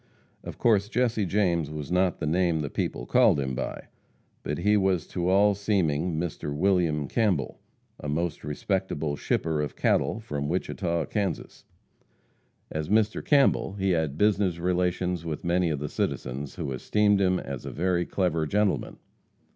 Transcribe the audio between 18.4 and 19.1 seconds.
gentleman."